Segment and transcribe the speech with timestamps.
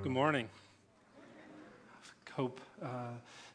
[0.00, 0.48] Good morning.
[2.32, 3.08] Hope uh,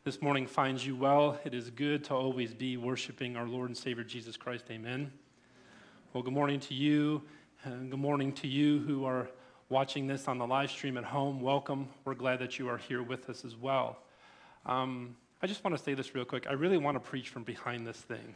[0.04, 1.40] this morning finds you well.
[1.46, 4.66] It is good to always be worshiping our Lord and Savior Jesus Christ.
[4.70, 5.10] Amen.
[6.12, 7.22] Well, good morning to you,
[7.64, 9.30] and good morning to you who are
[9.70, 11.40] watching this on the live stream at home.
[11.40, 11.88] Welcome.
[12.04, 14.00] We're glad that you are here with us as well.
[14.66, 16.46] Um, I just want to say this real quick.
[16.50, 18.36] I really want to preach from behind this thing.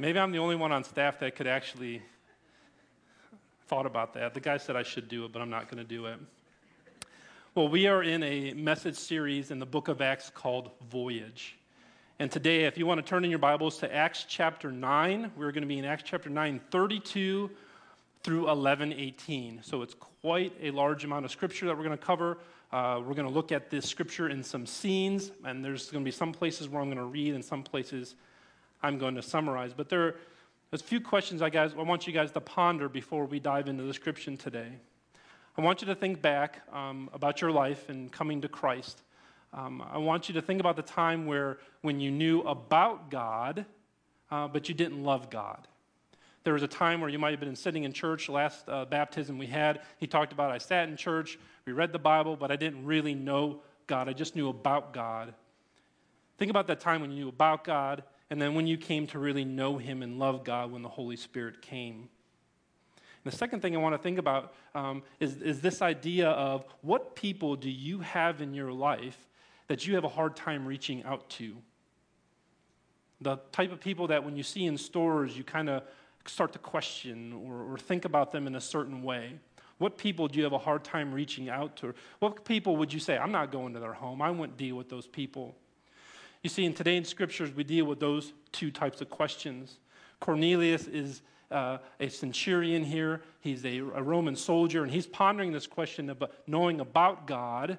[0.00, 2.02] Maybe I'm the only one on staff that could actually
[3.66, 4.34] thought about that.
[4.34, 6.18] The guy said I should do it, but I'm not going to do it.
[7.54, 11.56] Well, we are in a message series in the book of Acts called Voyage.
[12.18, 15.52] And today, if you want to turn in your Bibles to Acts chapter 9, we're
[15.52, 17.50] going to be in Acts chapter 9, 32
[18.22, 19.60] through 11, 18.
[19.62, 22.38] So it's quite a large amount of scripture that we're going to cover.
[22.72, 26.08] Uh, we're going to look at this scripture in some scenes, and there's going to
[26.08, 28.14] be some places where I'm going to read and some places
[28.82, 29.72] I'm going to summarize.
[29.74, 30.14] But there,
[30.72, 33.68] there's a few questions I, guys, I want you guys to ponder before we dive
[33.68, 34.70] into the description today.
[35.58, 39.02] I want you to think back um, about your life and coming to Christ.
[39.52, 43.66] Um, I want you to think about the time where when you knew about God,
[44.30, 45.68] uh, but you didn't love God.
[46.42, 49.36] There was a time where you might have been sitting in church, last uh, baptism
[49.36, 49.82] we had.
[49.98, 53.14] He talked about I sat in church, we read the Bible, but I didn't really
[53.14, 54.08] know God.
[54.08, 55.34] I just knew about God.
[56.38, 59.18] Think about that time when you knew about God and then when you came to
[59.18, 62.08] really know Him and love God when the Holy Spirit came.
[63.24, 67.14] The second thing I want to think about um, is, is this idea of what
[67.14, 69.18] people do you have in your life
[69.66, 71.54] that you have a hard time reaching out to?
[73.20, 75.82] The type of people that when you see in stores, you kind of
[76.24, 79.34] start to question or, or think about them in a certain way.
[79.76, 81.94] What people do you have a hard time reaching out to?
[82.20, 84.88] What people would you say, I'm not going to their home, I wouldn't deal with
[84.88, 85.54] those people?
[86.42, 89.78] You see, in today's scriptures, we deal with those two types of questions.
[90.18, 95.66] Cornelius is uh, a centurion here, he's a, a, Roman soldier, and he's pondering this
[95.66, 97.78] question of knowing about God.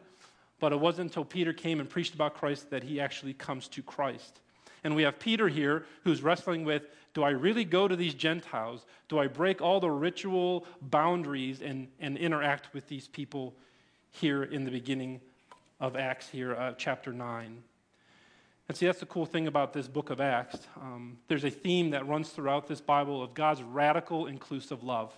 [0.59, 3.81] But it wasn't until Peter came and preached about Christ that he actually comes to
[3.81, 4.39] Christ.
[4.86, 6.83] And we have Peter here who's wrestling with
[7.14, 8.86] do I really go to these Gentiles?
[9.08, 13.54] Do I break all the ritual boundaries and, and interact with these people
[14.11, 15.21] here in the beginning
[15.80, 17.61] of Acts, here, uh, chapter 9?
[18.70, 20.58] And see, that's the cool thing about this book of Acts.
[20.80, 25.14] Um, there's a theme that runs throughout this Bible of God's radical, inclusive love.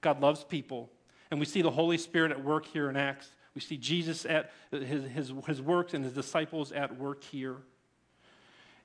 [0.00, 0.90] God loves people.
[1.30, 3.30] And we see the Holy Spirit at work here in Acts.
[3.54, 7.56] We see Jesus at his, his, his works and his disciples at work here.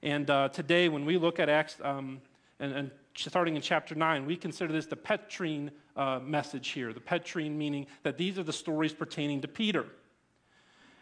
[0.01, 2.21] And uh, today, when we look at Acts, um,
[2.59, 6.93] and, and, starting in chapter 9, we consider this the Petrine uh, message here.
[6.93, 9.85] The Petrine meaning that these are the stories pertaining to Peter.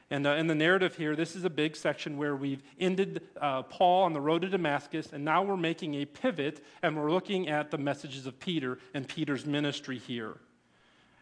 [0.10, 3.64] And uh, in the narrative here, this is a big section where we've ended uh,
[3.64, 7.50] Paul on the road to Damascus, and now we're making a pivot and we're looking
[7.50, 10.38] at the messages of Peter and Peter's ministry here.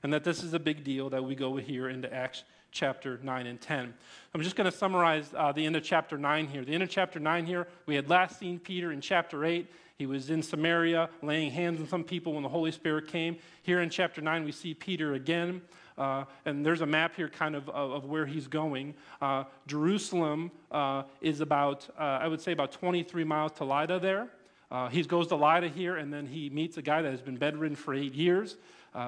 [0.03, 3.47] And that this is a big deal that we go here into Acts chapter 9
[3.47, 3.91] and 10.
[4.33, 6.63] I'm just going to summarize uh, the end of chapter 9 here.
[6.63, 9.67] The end of chapter 9 here, we had last seen Peter in chapter 8.
[9.97, 13.37] He was in Samaria laying hands on some people when the Holy Spirit came.
[13.63, 15.61] Here in chapter 9, we see Peter again.
[15.97, 18.93] Uh, and there's a map here kind of of, of where he's going.
[19.21, 24.27] Uh, Jerusalem uh, is about, uh, I would say, about 23 miles to Lydda there.
[24.69, 27.37] Uh, he goes to Lydda here, and then he meets a guy that has been
[27.37, 28.57] bedridden for eight years.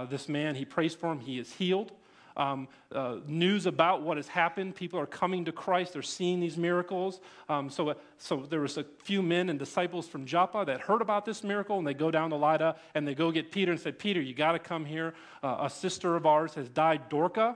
[0.10, 1.92] This man, he prays for him, he is healed
[2.38, 4.76] um, uh, news about what has happened.
[4.76, 5.94] People are coming to Christ.
[5.94, 7.20] They're seeing these miracles.
[7.50, 11.02] Um, so, uh, so there was a few men and disciples from Joppa that heard
[11.02, 13.82] about this miracle, and they go down to Lydda and they go get Peter and
[13.82, 15.14] said, Peter, you got to come here.
[15.44, 17.56] Uh, a sister of ours has died, Dorcas.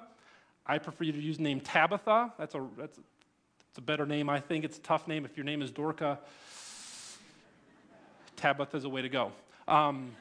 [0.65, 2.33] I prefer you to use the name Tabitha.
[2.37, 3.01] That's a, that's, a,
[3.69, 4.65] that's a better name, I think.
[4.65, 5.25] It's a tough name.
[5.25, 6.17] If your name is Dorcas,
[8.35, 9.31] Tabitha is a way to go.
[9.67, 10.11] Um,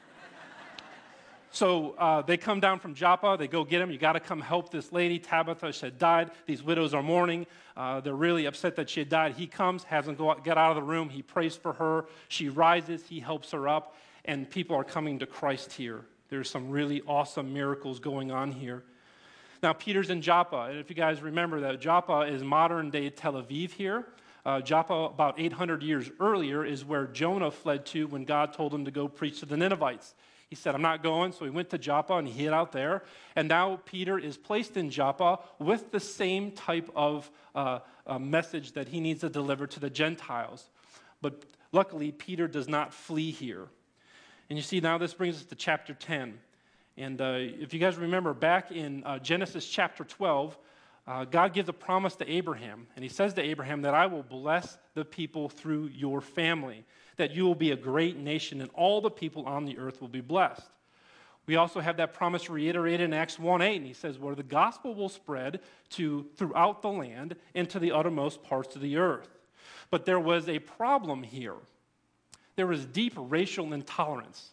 [1.51, 3.35] so uh, they come down from Joppa.
[3.37, 3.91] They go get him.
[3.91, 5.19] You got to come help this lady.
[5.19, 6.31] Tabitha she had died.
[6.45, 7.45] These widows are mourning.
[7.75, 9.33] Uh, they're really upset that she had died.
[9.33, 11.09] He comes, has them go out, get out of the room.
[11.09, 12.05] He prays for her.
[12.29, 13.05] She rises.
[13.05, 13.95] He helps her up.
[14.23, 16.05] And people are coming to Christ here.
[16.29, 18.83] There's some really awesome miracles going on here.
[19.61, 20.67] Now, Peter's in Joppa.
[20.69, 24.05] And if you guys remember that, Joppa is modern day Tel Aviv here.
[24.45, 28.85] Uh, Joppa, about 800 years earlier, is where Jonah fled to when God told him
[28.85, 30.15] to go preach to the Ninevites.
[30.51, 31.31] He said, I'm not going.
[31.31, 33.03] So he went to Joppa and he hid out there.
[33.37, 38.73] And now Peter is placed in Joppa with the same type of uh, uh, message
[38.73, 40.69] that he needs to deliver to the Gentiles.
[41.21, 43.69] But luckily, Peter does not flee here.
[44.49, 46.37] And you see, now this brings us to chapter 10.
[46.97, 50.57] And uh, if you guys remember, back in uh, Genesis chapter 12,
[51.07, 52.87] uh, God gives a promise to Abraham.
[52.95, 56.85] And he says to Abraham that I will bless the people through your family
[57.17, 60.07] that you will be a great nation and all the people on the earth will
[60.07, 60.69] be blessed.
[61.45, 64.43] We also have that promise reiterated in Acts 1 8, and he says, Where the
[64.43, 65.59] gospel will spread
[65.91, 69.27] to throughout the land and to the uttermost parts of the earth.
[69.89, 71.55] But there was a problem here.
[72.55, 74.51] There was deep racial intolerance.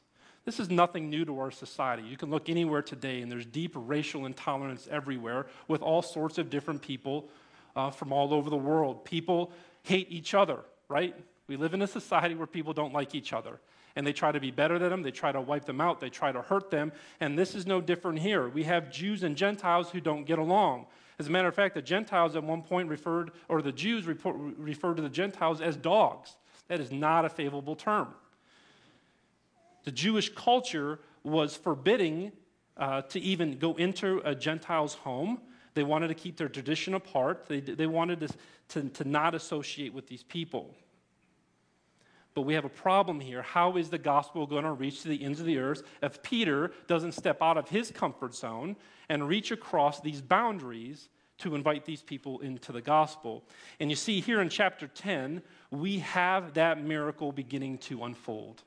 [0.48, 2.04] This is nothing new to our society.
[2.04, 6.48] You can look anywhere today, and there's deep racial intolerance everywhere with all sorts of
[6.48, 7.28] different people
[7.76, 9.04] uh, from all over the world.
[9.04, 9.52] People
[9.82, 11.14] hate each other, right?
[11.48, 13.60] We live in a society where people don't like each other.
[13.94, 16.08] And they try to be better than them, they try to wipe them out, they
[16.08, 16.92] try to hurt them.
[17.20, 18.48] And this is no different here.
[18.48, 20.86] We have Jews and Gentiles who don't get along.
[21.18, 24.36] As a matter of fact, the Gentiles at one point referred, or the Jews report,
[24.56, 26.36] referred to the Gentiles as dogs.
[26.68, 28.14] That is not a favorable term.
[29.84, 32.32] The Jewish culture was forbidding
[32.76, 35.40] uh, to even go into a Gentile's home.
[35.74, 37.46] They wanted to keep their tradition apart.
[37.46, 38.28] They, they wanted to,
[38.68, 40.74] to, to not associate with these people.
[42.34, 43.42] But we have a problem here.
[43.42, 46.70] How is the gospel going to reach to the ends of the earth if Peter
[46.86, 48.76] doesn't step out of his comfort zone
[49.08, 51.08] and reach across these boundaries
[51.38, 53.44] to invite these people into the gospel?
[53.80, 55.42] And you see here in chapter 10,
[55.72, 58.62] we have that miracle beginning to unfold.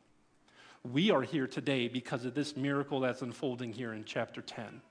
[0.89, 4.81] We are here today because of this miracle that's unfolding here in chapter 10.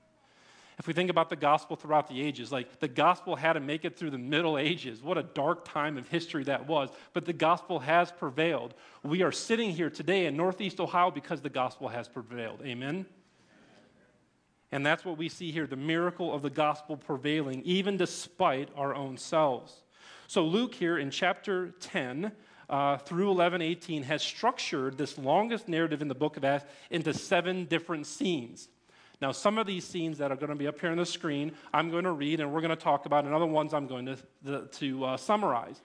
[0.79, 3.83] If we think about the gospel throughout the ages, like the gospel had to make
[3.83, 5.03] it through the Middle Ages.
[5.03, 6.89] What a dark time of history that was.
[7.13, 8.73] But the gospel has prevailed.
[9.03, 12.61] We are sitting here today in Northeast Ohio because the gospel has prevailed.
[12.63, 13.05] Amen?
[14.71, 18.95] And that's what we see here the miracle of the gospel prevailing, even despite our
[18.95, 19.83] own selves.
[20.27, 22.31] So, Luke here in chapter 10
[22.71, 27.65] uh, through 1118 has structured this longest narrative in the book of Acts into seven
[27.65, 28.69] different scenes.
[29.21, 31.51] Now, some of these scenes that are going to be up here on the screen,
[31.73, 34.07] I'm going to read and we're going to talk about, and other ones I'm going
[34.07, 35.81] to, the, to uh, summarize.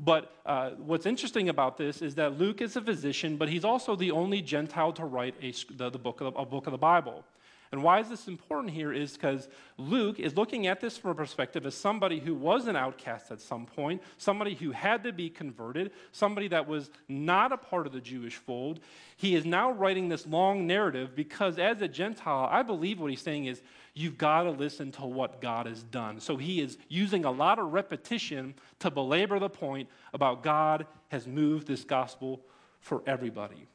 [0.00, 3.96] But uh, what's interesting about this is that Luke is a physician, but he's also
[3.96, 7.24] the only Gentile to write a, the, the book of, a book of the Bible.
[7.70, 11.14] And why is this important here is because Luke is looking at this from a
[11.14, 15.28] perspective as somebody who was an outcast at some point, somebody who had to be
[15.28, 18.80] converted, somebody that was not a part of the Jewish fold.
[19.16, 23.20] He is now writing this long narrative because as a Gentile, I believe what he's
[23.20, 23.62] saying is
[23.94, 26.20] you've got to listen to what God has done.
[26.20, 31.26] So he is using a lot of repetition to belabor the point about God has
[31.26, 32.40] moved this gospel
[32.80, 33.66] for everybody.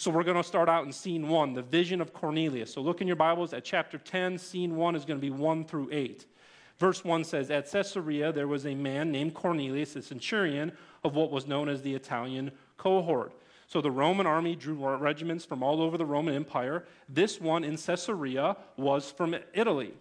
[0.00, 2.72] So we're going to start out in scene one, the vision of Cornelius.
[2.72, 4.38] So look in your Bibles at chapter 10.
[4.38, 6.24] Scene one is going to be 1 through 8.
[6.78, 10.72] Verse 1 says At Caesarea there was a man named Cornelius, a centurion
[11.04, 13.34] of what was known as the Italian cohort.
[13.66, 16.86] So the Roman army drew regiments from all over the Roman Empire.
[17.06, 19.92] This one in Caesarea was from Italy.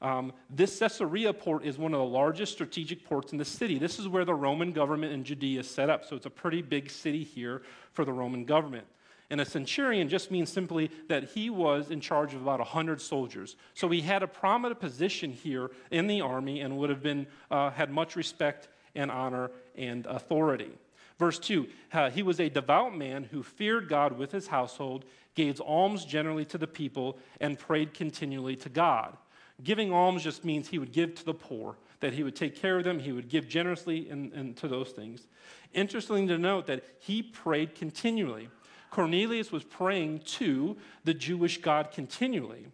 [0.00, 3.80] Um, this Caesarea port is one of the largest strategic ports in the city.
[3.80, 6.04] This is where the Roman government in Judea set up.
[6.04, 7.62] So it's a pretty big city here
[7.92, 8.86] for the Roman government.
[9.32, 13.56] And a centurion just means simply that he was in charge of about 100 soldiers.
[13.72, 17.70] So he had a prominent position here in the army and would have been, uh,
[17.70, 20.72] had much respect and honor and authority.
[21.18, 25.62] Verse 2 uh, He was a devout man who feared God with his household, gave
[25.62, 29.16] alms generally to the people, and prayed continually to God.
[29.64, 32.76] Giving alms just means he would give to the poor, that he would take care
[32.76, 35.26] of them, he would give generously in, to those things.
[35.72, 38.50] Interesting to note that he prayed continually.
[38.92, 42.66] Cornelius was praying to the Jewish God continually,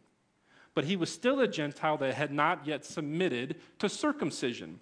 [0.74, 4.80] but he was still a Gentile that had not yet submitted to circumcision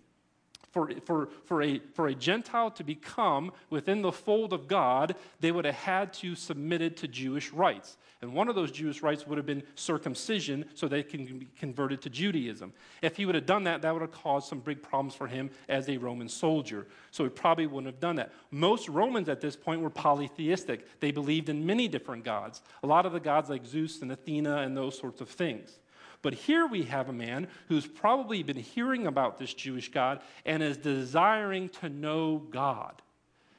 [0.76, 5.50] for, for, for, a, for a Gentile to become within the fold of God, they
[5.50, 7.96] would have had to submit it to Jewish rites.
[8.20, 12.02] And one of those Jewish rites would have been circumcision so they can be converted
[12.02, 12.74] to Judaism.
[13.00, 15.48] If he would have done that, that would have caused some big problems for him
[15.70, 16.86] as a Roman soldier.
[17.10, 18.32] So he probably wouldn't have done that.
[18.50, 22.60] Most Romans at this point were polytheistic, they believed in many different gods.
[22.82, 25.78] A lot of the gods like Zeus and Athena and those sorts of things.
[26.26, 30.60] But here we have a man who's probably been hearing about this Jewish God and
[30.60, 33.00] is desiring to know God.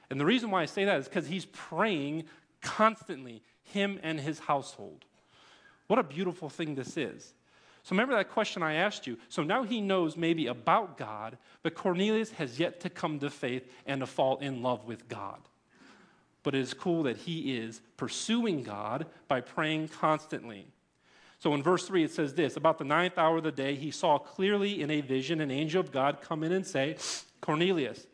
[0.10, 2.26] And the reason why I say that is because he's praying
[2.62, 5.06] constantly, him and his household.
[5.88, 7.34] What a beautiful thing this is.
[7.84, 9.18] So remember that question I asked you.
[9.30, 13.66] So now he knows maybe about God, but Cornelius has yet to come to faith
[13.86, 15.40] and to fall in love with God.
[16.44, 20.68] But it is cool that he is pursuing God by praying constantly.
[21.40, 23.92] So in verse 3, it says this About the ninth hour of the day, he
[23.92, 26.98] saw clearly in a vision an angel of God come in and say,
[27.42, 28.08] Cornelius.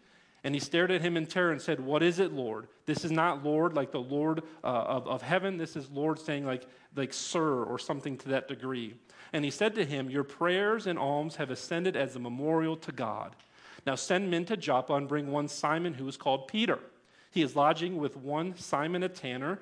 [0.46, 2.68] And he stared at him in terror and said, What is it, Lord?
[2.86, 5.58] This is not Lord like the Lord uh, of, of heaven.
[5.58, 8.96] This is Lord saying, like, like, sir, or something to that degree.
[9.32, 12.92] And he said to him, Your prayers and alms have ascended as a memorial to
[12.92, 13.38] God.
[13.86, 16.80] Now send men to Joppa and bring one Simon who is called Peter.
[17.32, 19.60] He is lodging with one Simon a tanner,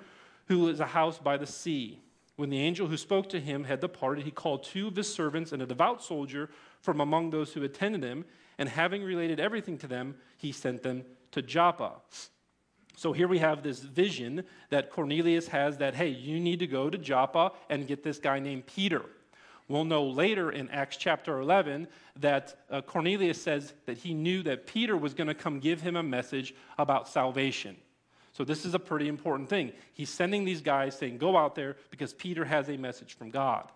[0.47, 1.99] who is a house by the sea
[2.41, 5.51] When the angel who spoke to him had departed, he called two of his servants
[5.51, 6.49] and a devout soldier
[6.81, 8.25] from among those who attended him,
[8.57, 11.97] and having related everything to them, he sent them to Joppa.
[12.95, 16.89] So here we have this vision that Cornelius has that, hey, you need to go
[16.89, 19.05] to Joppa and get this guy named Peter.
[19.67, 21.87] We'll know later in Acts chapter 11
[22.21, 25.95] that uh, Cornelius says that he knew that Peter was going to come give him
[25.95, 27.77] a message about salvation.
[28.33, 29.73] So, this is a pretty important thing.
[29.93, 33.69] He's sending these guys saying, Go out there because Peter has a message from God.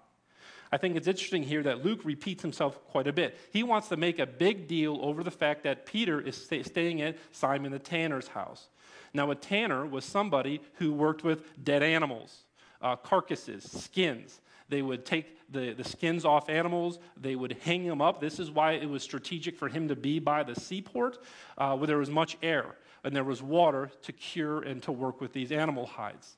[0.72, 3.38] I think it's interesting here that Luke repeats himself quite a bit.
[3.54, 7.02] He wants to make a big deal over the fact that Peter is stay, staying
[7.02, 8.68] at Simon the tanner's house.
[9.14, 12.44] Now, a tanner was somebody who worked with dead animals,
[12.82, 14.42] uh, carcasses, skins.
[14.68, 18.20] They would take the, the skins off animals, they would hang them up.
[18.20, 21.20] This is why it was strategic for him to be by the seaport
[21.58, 25.22] uh, where there was much air and there was water to cure and to work
[25.22, 26.36] with these animal hides.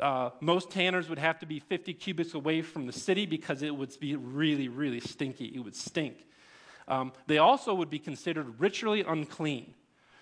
[0.00, 3.76] Uh, most tanners would have to be 50 cubits away from the city because it
[3.76, 5.52] would be really, really stinky.
[5.54, 6.16] It would stink.
[6.88, 9.74] Um, they also would be considered ritually unclean.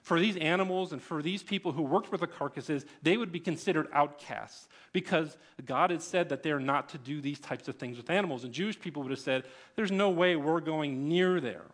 [0.02, 3.40] For these animals and for these people who worked with the carcasses, they would be
[3.40, 7.96] considered outcasts because God had said that they're not to do these types of things
[7.96, 8.44] with animals.
[8.44, 11.66] And Jewish people would have said, There's no way we're going near there.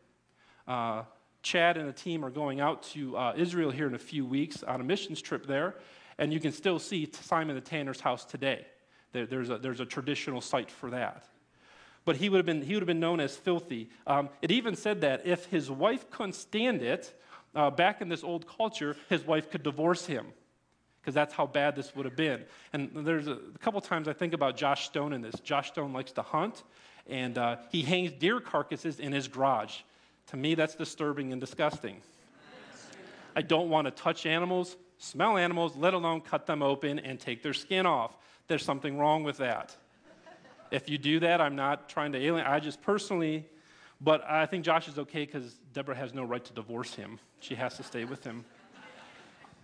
[0.67, 1.03] Uh,
[1.43, 4.63] Chad and the team are going out to uh, Israel here in a few weeks
[4.63, 5.75] on a missions trip there,
[6.19, 8.67] and you can still see Simon the Tanner's house today.
[9.13, 11.27] There, there's, a, there's a traditional site for that.
[12.05, 13.91] But he would have been, he would have been known as filthy.
[14.07, 17.17] Um, it even said that if his wife couldn't stand it,
[17.55, 20.27] uh, back in this old culture, his wife could divorce him
[21.01, 22.45] because that's how bad this would have been.
[22.73, 25.35] And there's a, a, couple times I think about Josh Stone in this.
[25.41, 26.63] Josh Stone likes to hunt,
[27.09, 29.81] and uh, he hangs deer carcasses in his garage.
[30.33, 31.99] To me, that's disturbing and disgusting.
[33.37, 37.43] I don't want to touch animals, smell animals, let alone cut them open and take
[37.43, 38.17] their skin off.
[38.49, 39.77] There's something wrong with that.
[40.71, 42.47] If you do that, I'm not trying to alien.
[42.47, 43.45] I just personally,
[44.01, 47.19] but I think Josh is okay because Deborah has no right to divorce him.
[47.41, 48.47] She has to stay with him.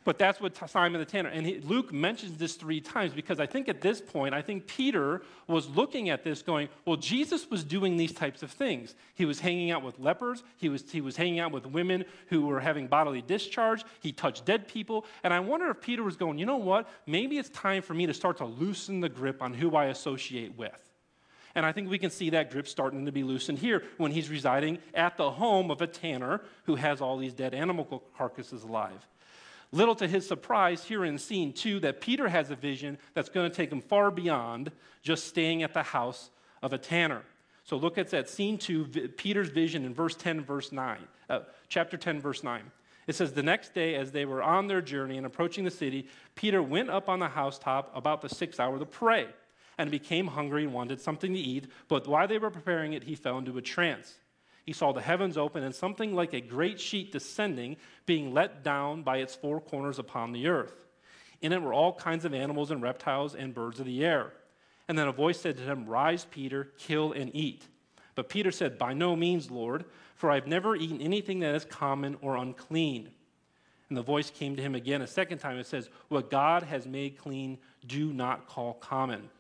[0.05, 3.47] But that's what Simon the Tanner, and he, Luke mentions this three times because I
[3.47, 7.63] think at this point, I think Peter was looking at this going, well, Jesus was
[7.65, 8.95] doing these types of things.
[9.15, 12.47] He was hanging out with lepers, he was, he was hanging out with women who
[12.47, 15.05] were having bodily discharge, he touched dead people.
[15.25, 16.89] And I wonder if Peter was going, you know what?
[17.07, 20.57] Maybe it's time for me to start to loosen the grip on who I associate
[20.57, 20.89] with.
[21.55, 24.31] And I think we can see that grip starting to be loosened here when he's
[24.31, 29.07] residing at the home of a tanner who has all these dead animal carcasses alive.
[29.71, 33.51] Little to his surprise, here in scene two, that Peter has a vision that's going
[33.51, 34.73] to take him far beyond
[35.03, 36.31] just staying at the house
[36.63, 37.23] of a tanner.
[37.65, 38.87] So look at that scene two,
[39.19, 40.99] Peter's vision in verse 10, verse 9,
[41.29, 42.63] uh, chapter 10, verse 9.
[43.07, 46.09] It says, The next day, as they were on their journey and approaching the city,
[46.35, 49.27] Peter went up on the housetop about the sixth hour to pray
[49.77, 51.67] and became hungry and wanted something to eat.
[51.89, 54.15] But while they were preparing it, he fell into a trance
[54.69, 59.03] he saw the heavens open and something like a great sheet descending, being let down
[59.03, 60.85] by its four corners upon the earth.
[61.41, 64.31] In it were all kinds of animals and reptiles and birds of the air.
[64.87, 67.67] And then a voice said to him, Rise, Peter, kill and eat.
[68.15, 71.65] But Peter said, By no means, Lord, for I have never eaten anything that is
[71.65, 73.09] common or unclean.
[73.89, 75.57] And the voice came to him again a second time.
[75.57, 77.57] It says, What God has made clean,
[77.87, 79.31] do not call common.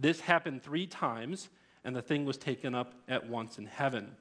[0.00, 1.48] This happened three times,
[1.84, 4.16] and the thing was taken up at once in heaven.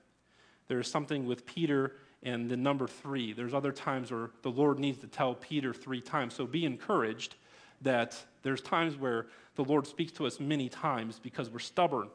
[0.68, 1.94] There's something with Peter
[2.24, 3.34] and the number three.
[3.34, 6.34] There's other times where the Lord needs to tell Peter three times.
[6.34, 7.36] So be encouraged
[7.82, 12.08] that there's times where the Lord speaks to us many times because we're stubborn.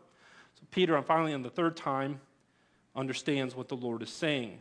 [0.55, 2.21] So Peter, finally on the third time,
[2.97, 4.59] understands what the Lord is saying.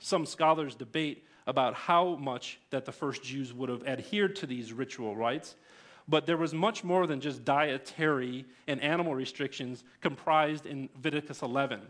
[0.00, 4.72] Some scholars debate about how much that the first Jews would have adhered to these
[4.72, 5.54] ritual rites,
[6.08, 11.80] but there was much more than just dietary and animal restrictions comprised in Leviticus 11.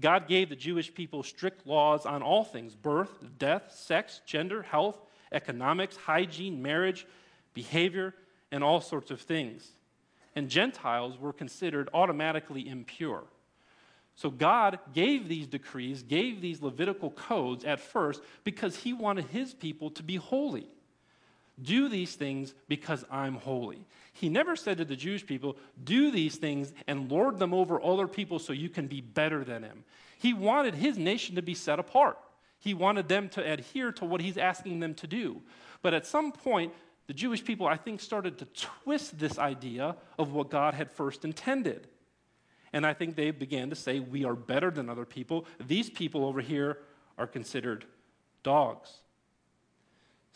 [0.00, 4.98] God gave the Jewish people strict laws on all things birth, death, sex, gender, health,
[5.32, 7.06] economics, hygiene, marriage,
[7.54, 8.14] behavior,
[8.52, 9.70] and all sorts of things.
[10.36, 13.24] And Gentiles were considered automatically impure.
[14.14, 19.54] So God gave these decrees, gave these Levitical codes at first because he wanted his
[19.54, 20.66] people to be holy.
[21.62, 23.86] Do these things because I'm holy.
[24.12, 28.08] He never said to the Jewish people, Do these things and lord them over other
[28.08, 29.84] people so you can be better than him.
[30.18, 32.18] He wanted his nation to be set apart.
[32.58, 35.42] He wanted them to adhere to what he's asking them to do.
[35.82, 36.72] But at some point,
[37.06, 41.24] the Jewish people, I think, started to twist this idea of what God had first
[41.24, 41.86] intended.
[42.72, 45.46] And I think they began to say, We are better than other people.
[45.64, 46.78] These people over here
[47.16, 47.86] are considered
[48.42, 48.90] dogs.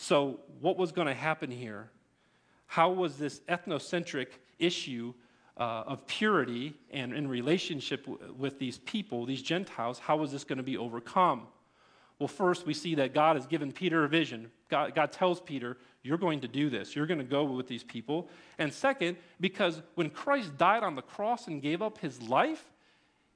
[0.03, 1.89] So, what was going to happen here?
[2.67, 4.27] How was this ethnocentric
[4.59, 5.15] issue
[5.57, 10.43] uh, of purity and in relationship w- with these people, these Gentiles, how was this
[10.43, 11.47] going to be overcome?
[12.19, 14.51] Well, first, we see that God has given Peter a vision.
[14.69, 16.97] God, God tells Peter, You're going to do this.
[16.97, 18.29] You're going to go with these people.
[18.59, 22.73] And second, because when Christ died on the cross and gave up his life,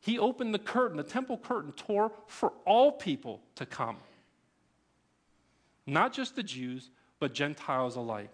[0.01, 3.99] he opened the curtain, the temple curtain tore for all people to come.
[5.87, 6.91] Not just the Jews,
[7.21, 8.33] but Gentiles alike.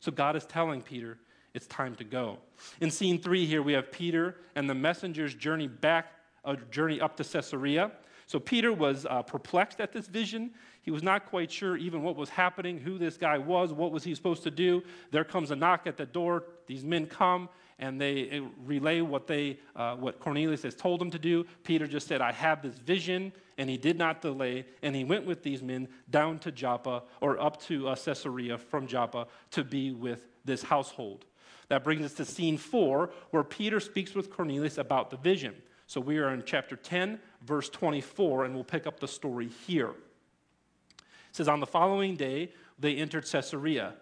[0.00, 1.18] So God is telling Peter,
[1.54, 2.38] it's time to go.
[2.80, 6.12] In scene three here, we have Peter and the messenger's journey back,
[6.44, 7.90] a journey up to Caesarea.
[8.26, 10.50] So Peter was uh, perplexed at this vision.
[10.82, 14.04] He was not quite sure even what was happening, who this guy was, what was
[14.04, 14.82] he supposed to do.
[15.10, 16.44] There comes a knock at the door.
[16.66, 21.10] These men come and they uh, relay what they uh, what Cornelius has told them
[21.10, 21.44] to do.
[21.64, 24.66] Peter just said, "I have this vision," and he did not delay.
[24.82, 28.86] And he went with these men down to Joppa or up to uh, Caesarea from
[28.86, 31.24] Joppa to be with this household.
[31.68, 35.54] That brings us to scene four, where Peter speaks with Cornelius about the vision.
[35.86, 39.90] So we are in chapter 10, verse 24, and we'll pick up the story here.
[39.90, 43.94] It says, On the following day, they entered Caesarea.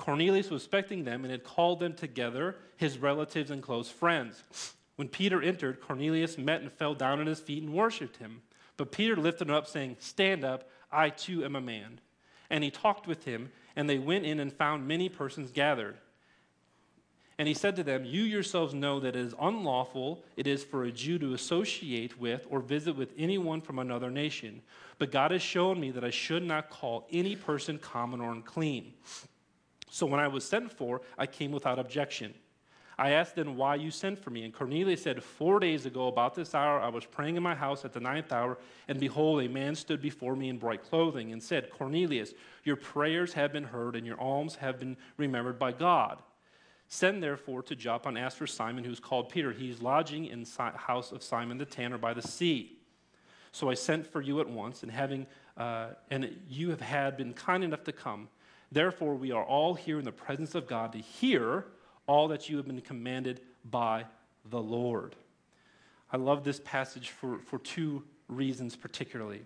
[0.00, 4.42] Cornelius was expecting them and had called them together, his relatives and close friends.
[4.96, 8.40] When Peter entered, Cornelius met and fell down at his feet and worshipped him.
[8.78, 12.00] But Peter lifted him up, saying, Stand up, I too am a man.
[12.48, 15.98] And he talked with him, and they went in and found many persons gathered.
[17.38, 20.84] And he said to them, You yourselves know that it is unlawful it is for
[20.84, 24.62] a Jew to associate with or visit with anyone from another nation.
[24.98, 28.94] But God has shown me that I should not call any person common or unclean.
[29.90, 32.34] So when I was sent for, I came without objection.
[32.96, 34.44] I asked then why you sent for me.
[34.44, 37.84] And Cornelius said, Four days ago, about this hour, I was praying in my house
[37.84, 41.42] at the ninth hour, and behold, a man stood before me in bright clothing and
[41.42, 46.18] said, Cornelius, your prayers have been heard, and your alms have been remembered by God.
[46.88, 49.52] Send therefore to Joppa and ask for Simon, who is called Peter.
[49.52, 52.80] He is lodging in the house of Simon the tanner by the sea.
[53.52, 57.32] So I sent for you at once, and having uh, and you have had been
[57.32, 58.28] kind enough to come.
[58.72, 61.66] Therefore, we are all here in the presence of God to hear
[62.06, 64.04] all that you have been commanded by
[64.48, 65.16] the Lord.
[66.12, 69.42] I love this passage for, for two reasons, particularly.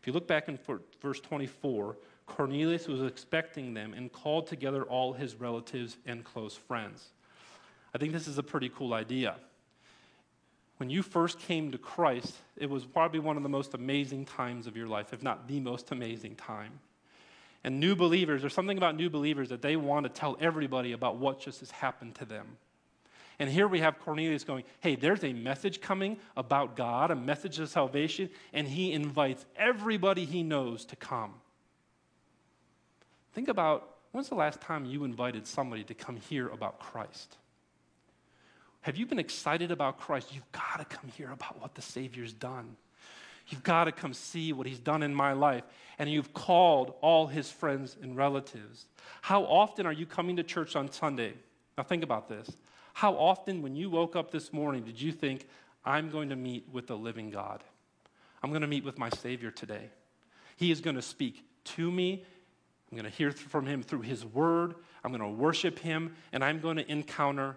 [0.00, 0.58] If you look back in
[1.00, 7.08] verse 24, Cornelius was expecting them and called together all his relatives and close friends.
[7.94, 9.36] I think this is a pretty cool idea.
[10.76, 14.68] When you first came to Christ, it was probably one of the most amazing times
[14.68, 16.78] of your life, if not the most amazing time.
[17.64, 21.16] And new believers, there's something about new believers that they want to tell everybody about
[21.16, 22.56] what just has happened to them.
[23.40, 27.58] And here we have Cornelius going, Hey, there's a message coming about God, a message
[27.58, 31.34] of salvation, and he invites everybody he knows to come.
[33.32, 37.36] Think about when's the last time you invited somebody to come hear about Christ?
[38.80, 40.34] Have you been excited about Christ?
[40.34, 42.76] You've got to come hear about what the Savior's done.
[43.48, 45.64] You've got to come see what he's done in my life.
[45.98, 48.86] And you've called all his friends and relatives.
[49.22, 51.34] How often are you coming to church on Sunday?
[51.76, 52.50] Now, think about this.
[52.92, 55.46] How often, when you woke up this morning, did you think,
[55.84, 57.62] I'm going to meet with the living God?
[58.42, 59.90] I'm going to meet with my Savior today.
[60.56, 62.24] He is going to speak to me
[62.90, 64.74] I'm going to hear from him through his word.
[65.04, 67.56] I'm going to worship him, and I'm going to encounter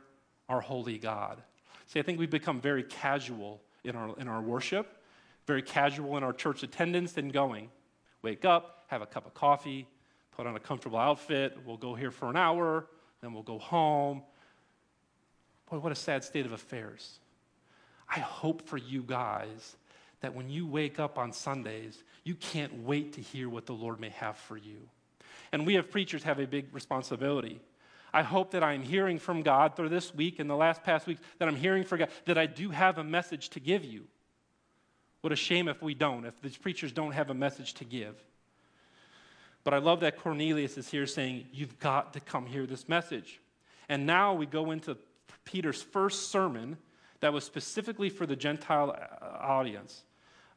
[0.50, 1.42] our holy God.
[1.88, 5.01] See, I think we've become very casual in our, in our worship,
[5.48, 7.70] very casual in our church attendance and going.
[8.22, 9.88] Wake up, have a cup of coffee,
[10.32, 12.86] put on a comfortable outfit, we'll go here for an hour,
[13.22, 14.22] then we'll go home.
[15.70, 17.20] Boy, what a sad state of affairs.
[18.10, 19.76] I hope for you guys
[20.20, 24.00] that when you wake up on Sundays, you can't wait to hear what the Lord
[24.00, 24.78] may have for you.
[25.52, 27.60] And we, as preachers, have a big responsibility.
[28.14, 31.22] I hope that I'm hearing from God through this week and the last past weeks,
[31.40, 34.06] that I'm hearing from God, that I do have a message to give you.
[35.22, 38.16] What a shame if we don't, if these preachers don't have a message to give.
[39.64, 43.40] But I love that Cornelius is here saying, You've got to come hear this message.
[43.88, 44.98] And now we go into
[45.46, 46.78] Peter's first sermon
[47.20, 50.04] that was specifically for the Gentile uh, audience.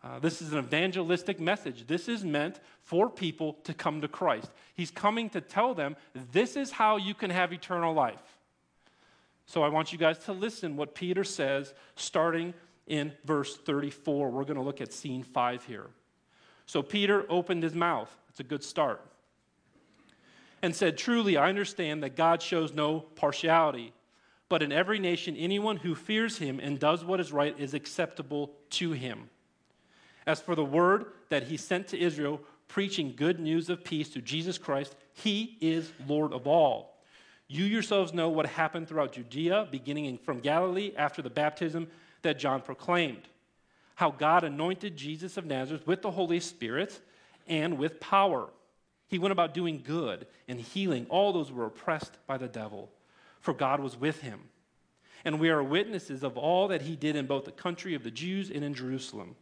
[0.03, 1.87] Uh, this is an evangelistic message.
[1.87, 4.50] This is meant for people to come to Christ.
[4.74, 5.96] He's coming to tell them
[6.33, 8.37] this is how you can have eternal life.
[9.46, 12.55] So I want you guys to listen what Peter says starting
[12.86, 14.30] in verse 34.
[14.30, 15.86] We're going to look at scene 5 here.
[16.66, 18.14] So Peter opened his mouth.
[18.28, 19.00] It's a good start.
[20.62, 23.92] And said, Truly, I understand that God shows no partiality,
[24.48, 28.52] but in every nation, anyone who fears him and does what is right is acceptable
[28.70, 29.28] to him.
[30.26, 34.22] As for the word that he sent to Israel, preaching good news of peace through
[34.22, 36.94] Jesus Christ, he is Lord of all.
[37.46, 41.88] You yourselves know what happened throughout Judea, beginning from Galilee after the baptism
[42.24, 43.28] that John proclaimed.
[43.94, 47.00] How God anointed Jesus of Nazareth with the Holy Spirit
[47.46, 48.48] and with power.
[49.06, 52.90] He went about doing good and healing all those who were oppressed by the devil,
[53.40, 54.40] for God was with him.
[55.24, 58.10] And we are witnesses of all that he did in both the country of the
[58.10, 59.37] Jews and in Jerusalem.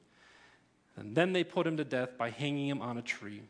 [0.96, 3.42] And then they put him to death by hanging him on a tree.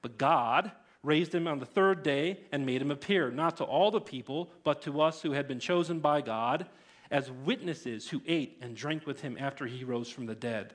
[0.00, 0.70] But God,
[1.02, 4.50] raised him on the third day and made him appear, not to all the people,
[4.62, 6.66] but to us who had been chosen by God,
[7.12, 10.74] as witnesses who ate and drank with him after he rose from the dead.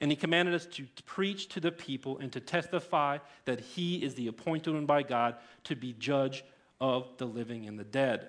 [0.00, 4.16] And he commanded us to preach to the people and to testify that he is
[4.16, 6.44] the appointed one by God to be judge
[6.80, 8.28] of the living and the dead.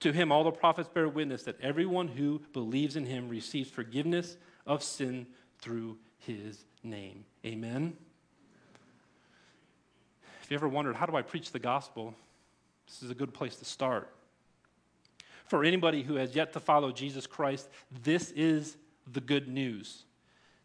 [0.00, 4.36] To him, all the prophets bear witness that everyone who believes in him receives forgiveness
[4.64, 5.26] of sin
[5.58, 7.24] through his name.
[7.44, 7.96] Amen.
[10.42, 12.14] If you ever wondered, how do I preach the gospel?
[12.86, 14.08] This is a good place to start.
[15.44, 17.68] For anybody who has yet to follow Jesus Christ,
[18.02, 18.76] this is
[19.12, 20.04] the good news.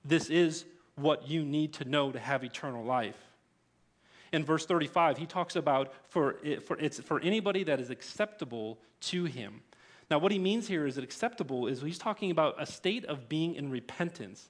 [0.06, 0.66] This is
[0.96, 3.18] what you need to know to have eternal life.
[4.32, 9.26] In verse 35, he talks about for, for, it's for anybody that is acceptable to
[9.26, 9.62] him.
[10.10, 13.30] Now, what he means here is that acceptable is he's talking about a state of
[13.30, 14.50] being in repentance,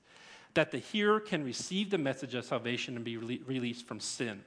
[0.53, 4.43] that the hearer can receive the message of salvation and be re- released from sin.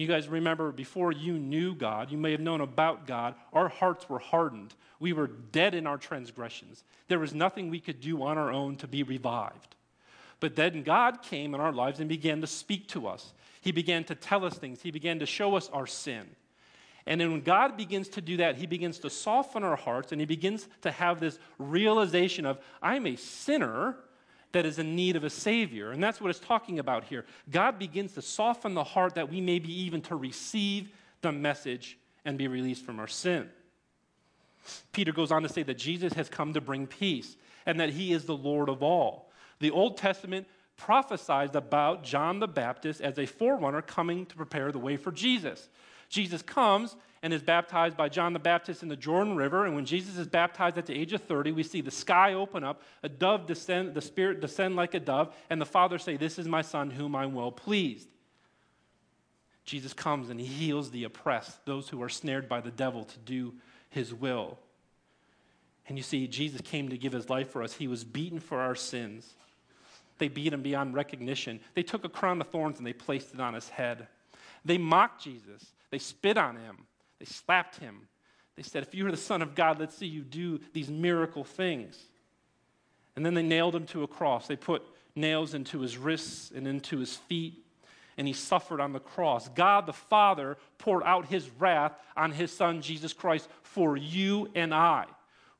[0.00, 4.08] You guys remember before you knew God, you may have known about God, our hearts
[4.08, 4.72] were hardened.
[4.98, 6.84] We were dead in our transgressions.
[7.08, 9.76] There was nothing we could do on our own to be revived.
[10.40, 13.34] But then God came in our lives and began to speak to us.
[13.60, 16.26] He began to tell us things, He began to show us our sin.
[17.04, 20.20] And then when God begins to do that, He begins to soften our hearts and
[20.20, 23.96] He begins to have this realization of, I'm a sinner
[24.52, 25.92] that is in need of a Savior.
[25.92, 27.24] And that's what it's talking about here.
[27.50, 31.98] God begins to soften the heart that we may be even to receive the message
[32.24, 33.48] and be released from our sin.
[34.92, 37.36] Peter goes on to say that Jesus has come to bring peace
[37.66, 39.30] and that he is the Lord of all.
[39.58, 44.78] The Old Testament prophesied about John the Baptist as a forerunner coming to prepare the
[44.78, 45.68] way for Jesus.
[46.08, 49.66] Jesus comes and is baptized by John the Baptist in the Jordan River.
[49.66, 52.64] And when Jesus is baptized at the age of 30, we see the sky open
[52.64, 56.38] up, a dove descend, the Spirit descend like a dove, and the Father say, This
[56.38, 58.08] is my Son, whom I'm well pleased.
[59.64, 63.18] Jesus comes and he heals the oppressed, those who are snared by the devil to
[63.18, 63.54] do
[63.90, 64.58] his will.
[65.86, 67.74] And you see, Jesus came to give his life for us.
[67.74, 69.34] He was beaten for our sins.
[70.18, 71.60] They beat him beyond recognition.
[71.74, 74.06] They took a crown of thorns and they placed it on his head.
[74.64, 75.64] They mocked Jesus.
[75.90, 76.86] They spit on him.
[77.20, 78.08] They slapped him.
[78.56, 81.44] They said, If you are the Son of God, let's see you do these miracle
[81.44, 81.96] things.
[83.14, 84.48] And then they nailed him to a cross.
[84.48, 84.82] They put
[85.14, 87.64] nails into his wrists and into his feet,
[88.16, 89.48] and he suffered on the cross.
[89.50, 94.74] God the Father poured out his wrath on his Son, Jesus Christ, for you and
[94.74, 95.06] I.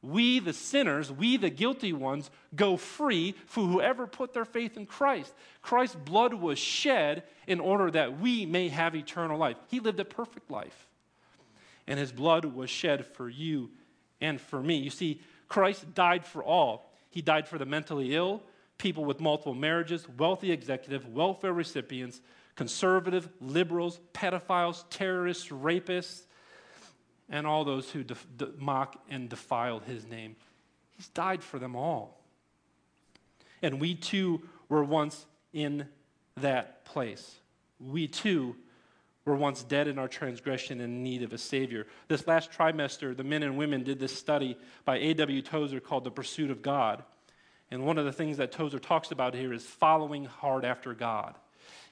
[0.02, 4.86] We, the sinners, we, the guilty ones, go free for whoever put their faith in
[4.86, 5.34] Christ.
[5.60, 9.58] Christ's blood was shed in order that we may have eternal life.
[9.68, 10.86] He lived a perfect life
[11.86, 13.70] and his blood was shed for you
[14.20, 14.76] and for me.
[14.76, 16.92] You see, Christ died for all.
[17.10, 18.42] He died for the mentally ill,
[18.78, 22.20] people with multiple marriages, wealthy executives, welfare recipients,
[22.54, 26.22] conservative, liberals, pedophiles, terrorists, rapists,
[27.28, 28.16] and all those who de-
[28.58, 30.36] mock and defile his name.
[30.96, 32.20] He's died for them all.
[33.62, 35.86] And we too were once in
[36.36, 37.36] that place.
[37.78, 38.56] We too
[39.24, 41.86] were once dead in our transgression and in need of a Savior.
[42.08, 45.42] This last trimester, the men and women did this study by A.W.
[45.42, 47.02] Tozer called The Pursuit of God.
[47.70, 51.34] And one of the things that Tozer talks about here is following hard after God.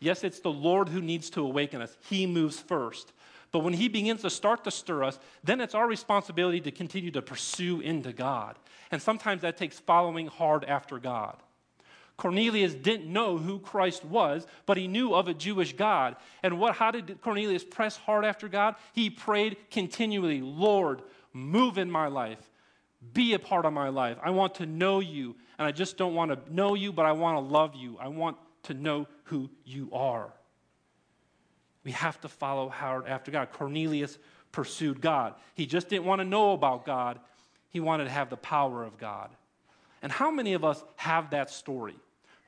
[0.00, 3.12] Yes, it's the Lord who needs to awaken us, He moves first.
[3.52, 7.10] But when He begins to start to stir us, then it's our responsibility to continue
[7.12, 8.56] to pursue into God.
[8.90, 11.36] And sometimes that takes following hard after God.
[12.18, 16.16] Cornelius didn't know who Christ was, but he knew of a Jewish God.
[16.42, 18.74] And what, how did Cornelius press hard after God?
[18.92, 21.02] He prayed continually, Lord,
[21.32, 22.50] move in my life.
[23.12, 24.18] Be a part of my life.
[24.20, 25.36] I want to know you.
[25.58, 27.96] And I just don't want to know you, but I want to love you.
[28.00, 30.32] I want to know who you are.
[31.84, 33.52] We have to follow hard after God.
[33.52, 34.18] Cornelius
[34.50, 35.34] pursued God.
[35.54, 37.20] He just didn't want to know about God,
[37.70, 39.30] he wanted to have the power of God.
[40.02, 41.96] And how many of us have that story?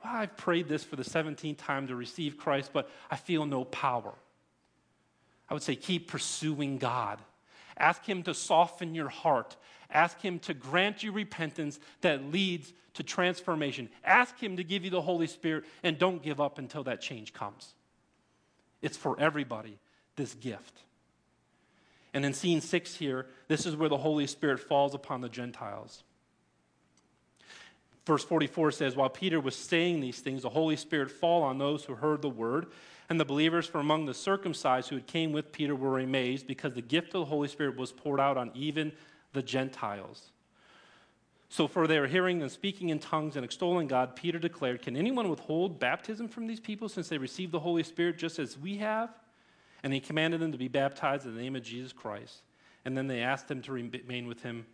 [0.03, 3.65] Well, I've prayed this for the 17th time to receive Christ, but I feel no
[3.65, 4.13] power.
[5.49, 7.19] I would say keep pursuing God.
[7.77, 9.55] Ask Him to soften your heart.
[9.91, 13.89] Ask Him to grant you repentance that leads to transformation.
[14.03, 17.33] Ask Him to give you the Holy Spirit, and don't give up until that change
[17.33, 17.73] comes.
[18.81, 19.77] It's for everybody,
[20.15, 20.83] this gift.
[22.13, 26.03] And in scene six here, this is where the Holy Spirit falls upon the Gentiles.
[28.05, 31.85] Verse 44 says, While Peter was saying these things, the Holy Spirit fall on those
[31.85, 32.67] who heard the word.
[33.09, 36.73] And the believers from among the circumcised who had came with Peter were amazed because
[36.73, 38.93] the gift of the Holy Spirit was poured out on even
[39.33, 40.31] the Gentiles.
[41.49, 45.29] So, for their hearing and speaking in tongues and extolling God, Peter declared, Can anyone
[45.29, 49.09] withhold baptism from these people since they received the Holy Spirit just as we have?
[49.83, 52.43] And he commanded them to be baptized in the name of Jesus Christ.
[52.85, 54.65] And then they asked him to remain with him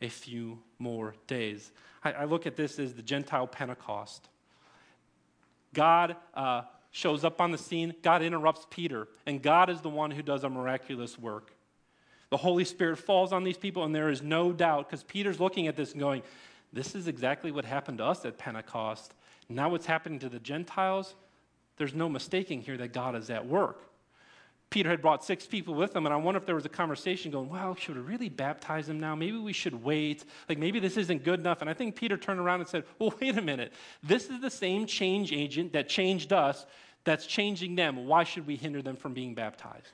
[0.00, 1.72] a few more days.
[2.04, 4.28] I, I look at this as the Gentile Pentecost.
[5.72, 10.10] God uh, shows up on the scene, God interrupts Peter, and God is the one
[10.10, 11.52] who does a miraculous work.
[12.30, 15.68] The Holy Spirit falls on these people, and there is no doubt, because Peter's looking
[15.68, 16.22] at this and going,
[16.72, 19.14] This is exactly what happened to us at Pentecost.
[19.48, 21.14] Now, what's happening to the Gentiles?
[21.76, 23.82] There's no mistaking here that God is at work.
[24.70, 27.30] Peter had brought six people with him, and I wonder if there was a conversation
[27.30, 29.14] going, well, should we really baptize them now?
[29.14, 30.24] Maybe we should wait.
[30.48, 31.60] Like, maybe this isn't good enough.
[31.60, 33.72] And I think Peter turned around and said, well, wait a minute.
[34.02, 36.66] This is the same change agent that changed us
[37.04, 38.06] that's changing them.
[38.06, 39.92] Why should we hinder them from being baptized?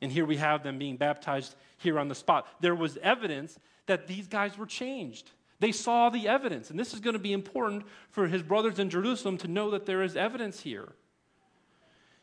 [0.00, 2.48] And here we have them being baptized here on the spot.
[2.60, 5.30] There was evidence that these guys were changed.
[5.60, 6.70] They saw the evidence.
[6.70, 9.86] And this is going to be important for his brothers in Jerusalem to know that
[9.86, 10.92] there is evidence here.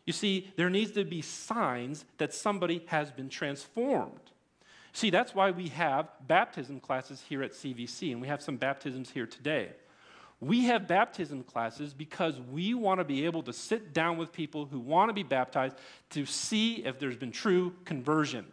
[0.05, 4.31] You see, there needs to be signs that somebody has been transformed.
[4.93, 9.09] See, that's why we have baptism classes here at CVC, and we have some baptisms
[9.09, 9.69] here today.
[10.41, 14.65] We have baptism classes because we want to be able to sit down with people
[14.65, 15.75] who want to be baptized
[16.09, 18.45] to see if there's been true conversion.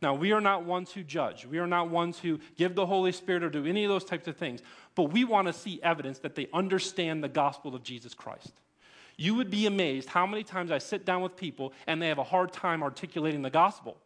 [0.00, 1.46] Now, we are not ones who judge.
[1.46, 4.26] We are not ones who give the Holy Spirit or do any of those types
[4.26, 4.60] of things.
[4.96, 8.52] But we want to see evidence that they understand the gospel of Jesus Christ.
[9.16, 12.18] You would be amazed how many times I sit down with people and they have
[12.18, 13.96] a hard time articulating the gospel.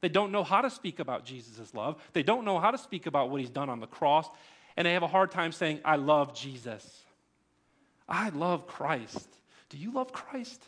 [0.00, 1.96] They don't know how to speak about Jesus' love.
[2.12, 4.28] They don't know how to speak about what he's done on the cross.
[4.76, 7.02] And they have a hard time saying, I love Jesus.
[8.08, 9.28] I love Christ.
[9.70, 10.62] Do you love Christ?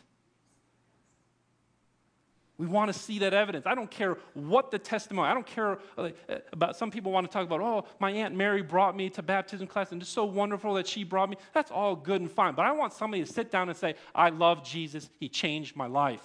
[2.61, 3.65] We want to see that evidence.
[3.65, 6.09] I don't care what the testimony, I don't care uh,
[6.53, 9.65] about some people want to talk about, oh, my Aunt Mary brought me to baptism
[9.65, 11.37] class and it's so wonderful that she brought me.
[11.55, 12.53] That's all good and fine.
[12.53, 15.09] But I want somebody to sit down and say, I love Jesus.
[15.19, 16.21] He changed my life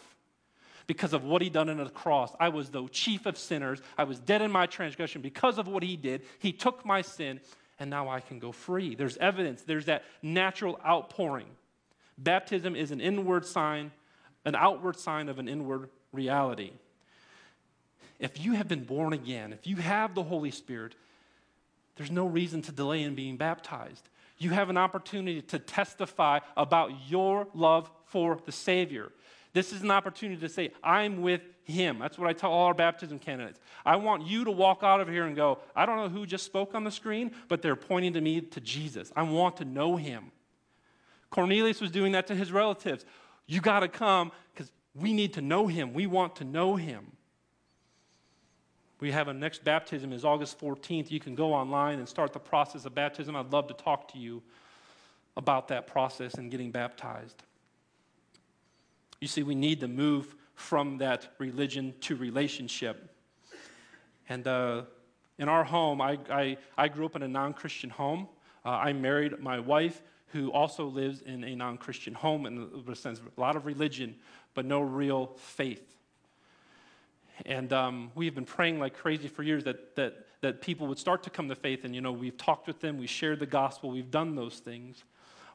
[0.87, 2.37] because of what he done on the cross.
[2.39, 3.81] I was the chief of sinners.
[3.97, 6.21] I was dead in my transgression because of what he did.
[6.39, 7.41] He took my sin
[7.79, 8.95] and now I can go free.
[8.95, 9.63] There's evidence.
[9.63, 11.49] There's that natural outpouring.
[12.19, 13.91] Baptism is an inward sign,
[14.45, 16.73] an outward sign of an inward reality.
[18.19, 20.95] If you have been born again, if you have the Holy Spirit,
[21.97, 24.09] there's no reason to delay in being baptized.
[24.39, 29.13] You have an opportunity to testify about your love for the Savior.
[29.53, 31.99] This is an opportunity to say, I'm with Him.
[31.99, 33.59] That's what I tell all our baptism candidates.
[33.85, 36.45] I want you to walk out of here and go, I don't know who just
[36.45, 39.13] spoke on the screen, but they're pointing to me to Jesus.
[39.17, 40.33] I want to know Him.
[41.31, 43.05] Cornelius was doing that to his relatives.
[43.47, 45.93] You got to come because we need to know him.
[45.93, 47.13] We want to know him.
[48.99, 51.11] We have a next baptism is August 14th.
[51.11, 53.37] You can go online and start the process of baptism.
[53.37, 54.43] I'd love to talk to you
[55.37, 57.43] about that process and getting baptized.
[59.21, 63.15] You see, we need to move from that religion to relationship.
[64.31, 64.83] And uh,
[65.39, 68.29] in our home, I, I, I, grew up in a non Christian home.
[68.65, 72.97] Uh, I married my wife, who also lives in a non Christian home, in the
[72.97, 74.17] sense a lot of religion
[74.57, 75.95] but no real faith.
[77.45, 81.23] And um, we've been praying like crazy for years that, that, that people would start
[81.25, 81.85] to come to faith.
[81.85, 85.05] And, you know, we've talked with them, we shared the gospel, we've done those things.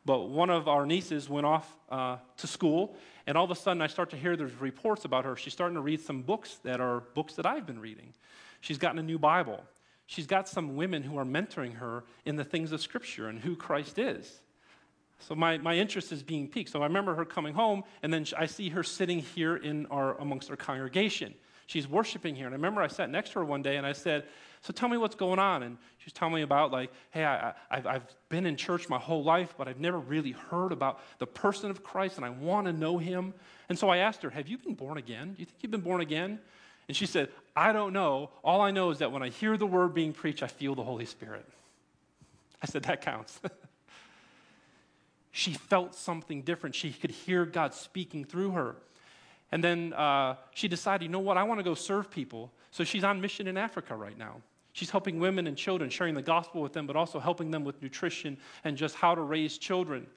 [0.05, 2.95] But one of our nieces went off uh, to school,
[3.27, 5.35] and all of a sudden I start to hear there's reports about her.
[5.35, 8.13] She's starting to read some books that are books that I've been reading.
[8.61, 9.63] She's gotten a new Bible.
[10.05, 13.55] She's got some women who are mentoring her in the things of Scripture and who
[13.55, 14.41] Christ is.
[15.21, 16.71] So my, my interest is being piqued.
[16.71, 20.17] So I remember her coming home, and then I see her sitting here in our,
[20.17, 21.33] amongst our congregation.
[21.71, 22.47] She's worshiping here.
[22.47, 24.25] And I remember I sat next to her one day and I said,
[24.59, 25.63] So tell me what's going on.
[25.63, 29.23] And she's telling me about, like, hey, I, I've, I've been in church my whole
[29.23, 32.73] life, but I've never really heard about the person of Christ, and I want to
[32.73, 33.33] know him.
[33.69, 35.33] And so I asked her, Have you been born again?
[35.33, 36.39] Do you think you've been born again?
[36.89, 38.31] And she said, I don't know.
[38.43, 40.83] All I know is that when I hear the word being preached, I feel the
[40.83, 41.47] Holy Spirit.
[42.61, 43.39] I said, That counts.
[45.31, 46.75] she felt something different.
[46.75, 48.75] She could hear God speaking through her.
[49.51, 52.51] And then uh, she decided, you know what, I want to go serve people.
[52.71, 54.37] So she's on mission in Africa right now.
[54.73, 57.81] She's helping women and children, sharing the gospel with them, but also helping them with
[57.81, 60.07] nutrition and just how to raise children.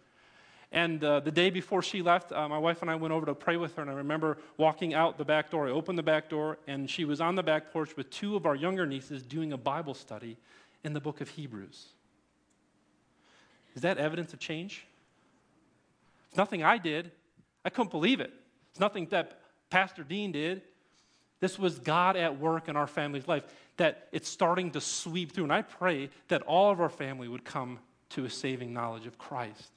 [0.71, 3.35] And uh, the day before she left, uh, my wife and I went over to
[3.35, 3.83] pray with her.
[3.83, 5.69] And I remember walking out the back door.
[5.69, 8.47] I opened the back door, and she was on the back porch with two of
[8.47, 10.37] our younger nieces doing a Bible study
[10.85, 11.87] in the book of Hebrews.
[13.75, 14.87] Is that evidence of change?
[16.35, 17.13] It's nothing I did.
[17.65, 18.33] I couldn't believe it.
[18.73, 19.39] It's nothing that
[19.71, 20.63] Pastor Dean did.
[21.39, 23.45] This was God at work in our family's life,
[23.77, 25.45] that it's starting to sweep through.
[25.45, 27.79] And I pray that all of our family would come
[28.11, 29.71] to a saving knowledge of Christ.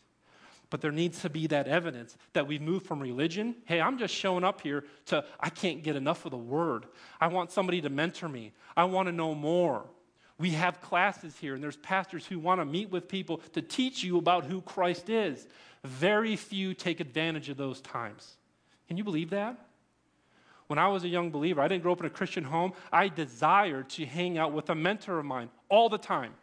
[0.72, 3.58] But there needs to be that evidence that we've moved from religion.
[3.66, 6.88] Hey, I'm just showing up here to, I can't get enough of the word.
[7.22, 8.52] I want somebody to mentor me.
[8.76, 9.86] I want to know more.
[10.40, 14.04] We have classes here, and there's pastors who want to meet with people to teach
[14.04, 15.48] you about who Christ is.
[15.88, 18.36] Very few take advantage of those times.
[18.88, 19.58] Can you believe that?
[20.68, 22.74] When I was a young believer, I didn't grow up in a Christian home.
[22.92, 26.34] I desired to hang out with a mentor of mine all the time.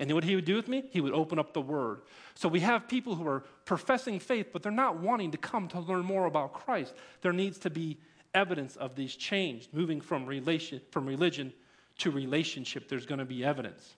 [0.00, 0.84] And what he would do with me?
[0.90, 2.02] He would open up the Word.
[2.34, 5.78] So we have people who are professing faith, but they're not wanting to come to
[5.78, 6.94] learn more about Christ.
[7.22, 7.98] There needs to be
[8.34, 11.52] evidence of these change, moving from, relation, from religion
[11.98, 12.88] to relationship.
[12.88, 13.94] There's going to be evidence.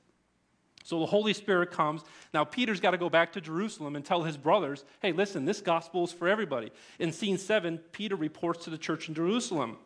[0.86, 2.02] So the Holy Spirit comes.
[2.32, 5.60] Now, Peter's got to go back to Jerusalem and tell his brothers, hey, listen, this
[5.60, 6.70] gospel is for everybody.
[6.98, 9.78] In scene seven, Peter reports to the church in Jerusalem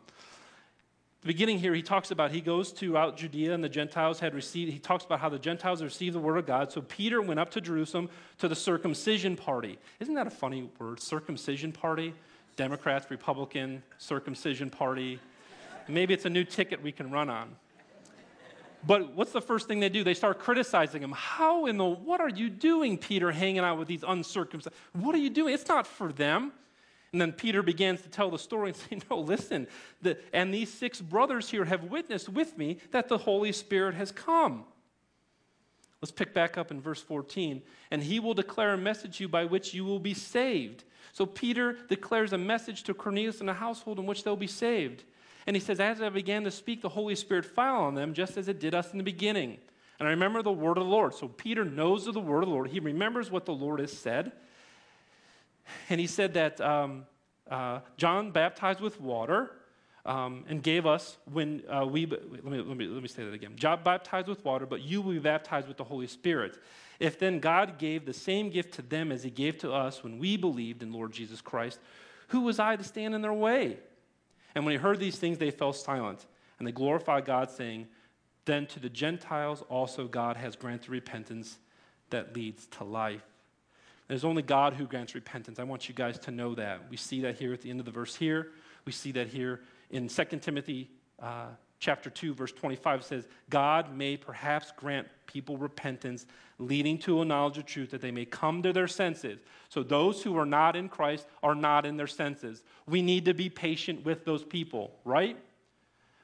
[1.21, 4.71] the beginning here, he talks about he goes throughout Judea and the Gentiles had received,
[4.71, 6.71] he talks about how the Gentiles received the word of God.
[6.71, 8.09] So Peter went up to Jerusalem
[8.39, 9.77] to the circumcision party.
[9.99, 12.15] Isn't that a funny word, circumcision party?
[12.55, 15.19] Democrats, Republican, circumcision party.
[15.87, 17.55] Maybe it's a new ticket we can run on.
[18.85, 20.03] But what's the first thing they do?
[20.03, 21.11] They start criticizing him.
[21.11, 24.75] How in the, what are you doing, Peter, hanging out with these uncircumcised?
[24.93, 25.53] What are you doing?
[25.53, 26.51] It's not for them.
[27.11, 29.67] And then Peter begins to tell the story and say, No, listen,
[30.01, 34.11] the, and these six brothers here have witnessed with me that the Holy Spirit has
[34.11, 34.65] come.
[36.01, 37.61] Let's pick back up in verse 14.
[37.91, 40.83] And he will declare a message to you by which you will be saved.
[41.13, 45.03] So Peter declares a message to Cornelius and the household in which they'll be saved.
[45.47, 48.37] And he says, As I began to speak, the Holy Spirit fell on them, just
[48.37, 49.57] as it did us in the beginning.
[49.99, 51.13] And I remember the word of the Lord.
[51.13, 52.69] So Peter knows of the word of the Lord.
[52.69, 54.31] He remembers what the Lord has said.
[55.89, 57.05] And he said that um,
[57.49, 59.51] uh, John baptized with water
[60.05, 63.33] um, and gave us when uh, we, let me, let, me, let me say that
[63.33, 63.53] again.
[63.55, 66.57] John baptized with water, but you will be baptized with the Holy Spirit.
[66.99, 70.17] If then God gave the same gift to them as he gave to us when
[70.17, 71.79] we believed in Lord Jesus Christ,
[72.29, 73.77] who was I to stand in their way?
[74.55, 76.25] And when he heard these things, they fell silent,
[76.59, 77.87] and they glorified God, saying,
[78.45, 81.57] Then to the Gentiles also God has granted repentance
[82.09, 83.23] that leads to life.
[84.07, 85.57] There's only God who grants repentance.
[85.57, 86.89] I want you guys to know that.
[86.89, 88.51] We see that here at the end of the verse here.
[88.83, 91.47] We see that here in 2 Timothy uh,
[91.81, 96.27] chapter 2, verse 25 says, God may perhaps grant people repentance,
[96.59, 99.39] leading to a knowledge of truth that they may come to their senses.
[99.67, 102.63] So those who are not in Christ are not in their senses.
[102.85, 105.37] We need to be patient with those people, right?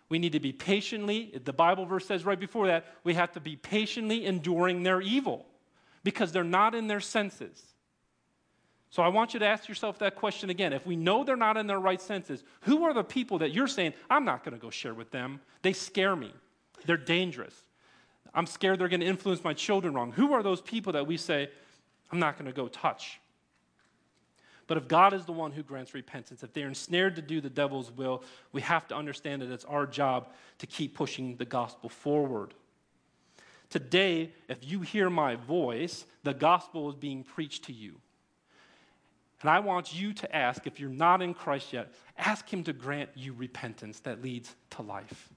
[0.10, 3.40] We need to be patiently, the Bible verse says right before that, we have to
[3.40, 5.46] be patiently enduring their evil
[6.04, 7.64] because they're not in their senses.
[8.90, 10.72] So I want you to ask yourself that question again.
[10.72, 13.68] If we know they're not in their right senses, who are the people that you're
[13.68, 15.42] saying, I'm not going to go share with them?
[15.62, 16.34] They scare me.
[16.86, 17.54] They're dangerous.
[18.34, 20.12] I'm scared they're going to influence my children wrong.
[20.14, 21.50] Who are those people that we say,
[22.12, 23.20] I'm not going to go touch?
[24.68, 27.50] But if God is the one who grants repentance, if they're ensnared to do the
[27.50, 31.90] devil's will, we have to understand that it's our job to keep pushing the gospel
[31.90, 32.54] forward.
[33.70, 37.96] Today, if you hear my voice, the gospel is being preached to you.
[39.42, 42.74] And I want you to ask, if you're not in Christ yet, ask Him to
[42.74, 45.30] grant you repentance that leads to life.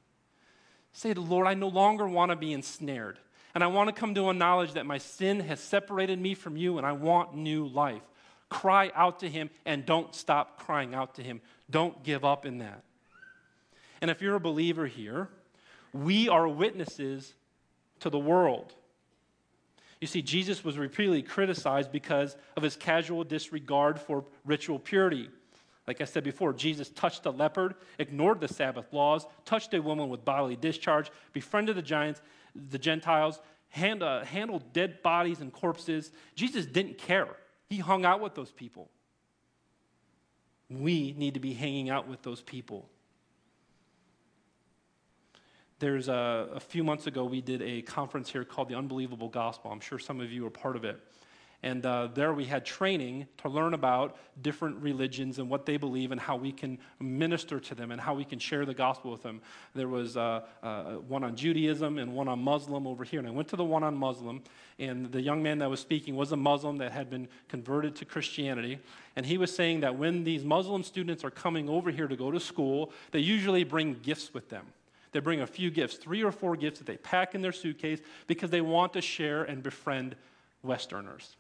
[0.93, 3.19] Say to the Lord, I no longer want to be ensnared.
[3.55, 6.57] And I want to come to a knowledge that my sin has separated me from
[6.57, 8.03] you and I want new life.
[8.49, 11.41] Cry out to Him and don't stop crying out to Him.
[11.69, 12.83] Don't give up in that.
[14.01, 15.29] And if you're a believer here,
[15.93, 17.35] we are witnesses
[18.01, 18.73] to the world.
[20.01, 25.29] You see, Jesus was repeatedly criticized because of his casual disregard for ritual purity.
[25.87, 30.09] Like I said before, Jesus touched a leopard, ignored the Sabbath laws, touched a woman
[30.09, 32.23] with bodily discharge, befriended the giants,
[32.55, 36.13] the Gentiles, hand, uh, handled dead bodies and corpses.
[36.35, 37.29] Jesus didn't care.
[37.69, 38.89] He hung out with those people.
[40.69, 42.89] We need to be hanging out with those people.
[45.81, 49.71] There's a, a few months ago, we did a conference here called The Unbelievable Gospel.
[49.73, 51.01] I'm sure some of you are part of it.
[51.63, 56.13] And uh, there we had training to learn about different religions and what they believe
[56.13, 59.23] and how we can minister to them and how we can share the gospel with
[59.23, 59.41] them.
[59.75, 63.19] There was uh, uh, one on Judaism and one on Muslim over here.
[63.19, 64.43] And I went to the one on Muslim,
[64.79, 68.05] and the young man that was speaking was a Muslim that had been converted to
[68.05, 68.79] Christianity.
[69.17, 72.31] And he was saying that when these Muslim students are coming over here to go
[72.31, 74.67] to school, they usually bring gifts with them.
[75.13, 78.01] They bring a few gifts, three or four gifts that they pack in their suitcase
[78.27, 80.15] because they want to share and befriend
[80.63, 81.37] Westerners.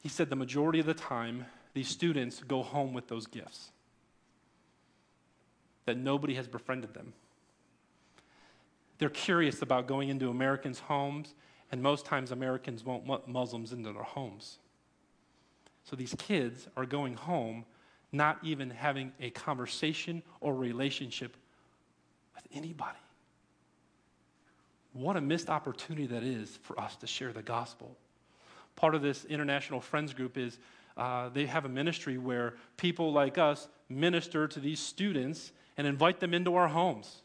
[0.00, 3.70] He said the majority of the time, these students go home with those gifts,
[5.84, 7.12] that nobody has befriended them.
[8.98, 11.34] They're curious about going into Americans' homes,
[11.70, 14.58] and most times Americans won't want Muslims into their homes.
[15.84, 17.64] So these kids are going home
[18.12, 21.36] not even having a conversation or relationship
[22.34, 22.98] with anybody.
[24.92, 27.96] What a missed opportunity that is for us to share the gospel
[28.76, 30.58] part of this international friends group is
[30.96, 36.20] uh, they have a ministry where people like us minister to these students and invite
[36.20, 37.22] them into our homes,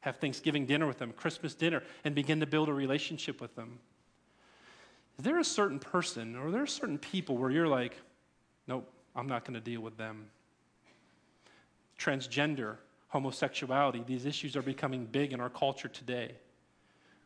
[0.00, 3.78] have Thanksgiving dinner with them, Christmas dinner, and begin to build a relationship with them.
[5.18, 7.96] Is there a certain person or are there certain people where you're like,
[8.66, 10.26] nope, I'm not going to deal with them?
[11.98, 12.76] Transgender,
[13.08, 16.32] homosexuality, these issues are becoming big in our culture today.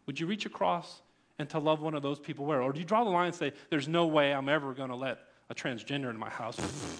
[0.06, 1.02] Would you reach across
[1.38, 2.62] and to love one of those people where?
[2.62, 4.96] Or do you draw the line and say, there's no way I'm ever going to
[4.96, 5.18] let
[5.48, 6.58] a transgender in my house?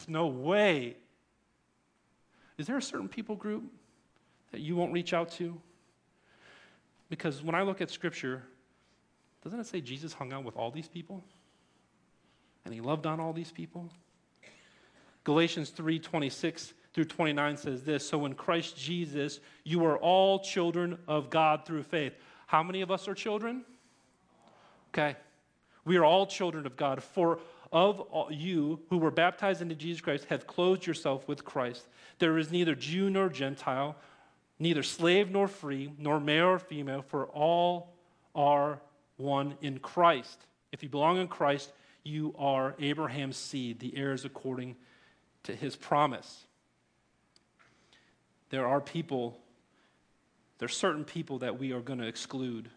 [0.08, 0.96] no way.
[2.58, 3.64] Is there a certain people group
[4.52, 5.60] that you won't reach out to?
[7.08, 8.42] Because when I look at Scripture,
[9.42, 11.24] doesn't it say Jesus hung out with all these people?
[12.64, 13.88] And he loved on all these people?
[15.24, 20.98] Galatians 3 26 through 29 says this So in Christ Jesus, you are all children
[21.06, 22.14] of God through faith.
[22.46, 23.64] How many of us are children?
[24.92, 25.16] Okay?
[25.84, 27.02] We are all children of God.
[27.02, 27.38] For
[27.72, 31.86] of you who were baptized into Jesus Christ have clothed yourself with Christ.
[32.18, 33.96] There is neither Jew nor Gentile,
[34.58, 37.92] neither slave nor free, nor male or female, for all
[38.34, 38.80] are
[39.16, 40.46] one in Christ.
[40.72, 41.72] If you belong in Christ,
[42.02, 44.76] you are Abraham's seed, the heirs according
[45.44, 46.46] to his promise.
[48.50, 49.38] There are people,
[50.58, 52.70] there are certain people that we are going to exclude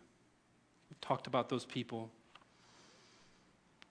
[0.93, 2.11] We've talked about those people.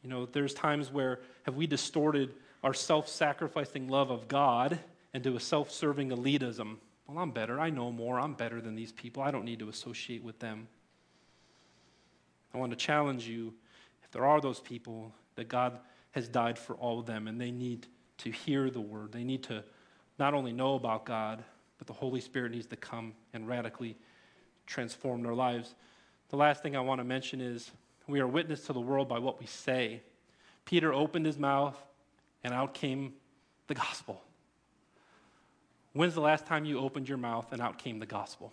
[0.05, 4.78] You know, there's times where have we distorted our self sacrificing love of God
[5.12, 6.76] into a self serving elitism?
[7.09, 7.59] Well, I'm better.
[7.59, 8.20] I know more.
[8.20, 9.20] I'm better than these people.
[9.20, 10.68] I don't need to associate with them.
[12.55, 13.53] I want to challenge you
[14.05, 15.76] if there are those people that God
[16.12, 19.43] has died for all of them and they need to hear the word, they need
[19.45, 19.64] to
[20.20, 21.43] not only know about God,
[21.83, 23.97] but the Holy Spirit needs to come and radically
[24.68, 25.74] transform their lives.
[26.28, 27.72] The last thing I want to mention is
[28.07, 30.01] we are witness to the world by what we say.
[30.64, 31.76] Peter opened his mouth,
[32.45, 33.14] and out came
[33.66, 34.22] the gospel.
[35.93, 38.53] When's the last time you opened your mouth and out came the gospel?